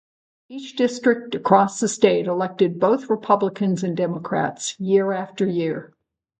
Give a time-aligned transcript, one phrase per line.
[0.49, 5.93] Each district across the state elected both Republicans and Democrats year-after-year.